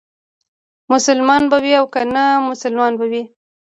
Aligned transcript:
مسلمان 0.91 1.43
به 1.51 1.57
وي 1.63 1.73
او 1.79 1.85
که 1.93 2.01
نامسلمان 2.13 2.91
به 2.99 3.05
وي. 3.11 3.23